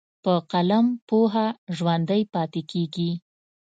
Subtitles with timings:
[0.23, 1.47] په قلم پوهه
[1.77, 3.11] ژوندی پاتې کېږي.